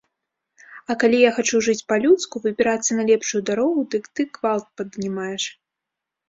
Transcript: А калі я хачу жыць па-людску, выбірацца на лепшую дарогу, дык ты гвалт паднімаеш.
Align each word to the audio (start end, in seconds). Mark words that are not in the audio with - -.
А 0.93 0.93
калі 1.01 1.17
я 1.23 1.31
хачу 1.35 1.59
жыць 1.67 1.83
па-людску, 1.93 2.41
выбірацца 2.45 2.97
на 2.97 3.03
лепшую 3.11 3.41
дарогу, 3.51 3.79
дык 3.93 4.09
ты 4.15 4.27
гвалт 4.39 4.67
паднімаеш. 4.83 5.43